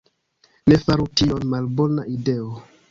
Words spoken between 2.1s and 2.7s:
ideo.